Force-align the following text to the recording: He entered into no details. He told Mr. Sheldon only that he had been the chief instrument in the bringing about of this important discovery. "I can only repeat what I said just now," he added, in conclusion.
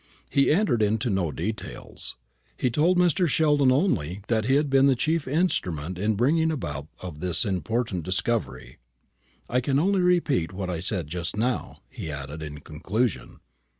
He 0.31 0.49
entered 0.49 0.81
into 0.81 1.11
no 1.11 1.31
details. 1.31 2.15
He 2.57 2.71
told 2.71 2.97
Mr. 2.97 3.27
Sheldon 3.27 3.71
only 3.71 4.21
that 4.29 4.45
he 4.45 4.55
had 4.55 4.67
been 4.67 4.87
the 4.87 4.95
chief 4.95 5.27
instrument 5.27 5.99
in 5.99 6.13
the 6.13 6.17
bringing 6.17 6.49
about 6.49 6.87
of 7.01 7.19
this 7.19 7.45
important 7.45 8.03
discovery. 8.03 8.79
"I 9.47 9.61
can 9.61 9.77
only 9.77 10.01
repeat 10.01 10.53
what 10.53 10.71
I 10.71 10.79
said 10.79 11.05
just 11.07 11.37
now," 11.37 11.81
he 11.87 12.09
added, 12.11 12.41
in 12.41 12.61
conclusion. 12.61 13.41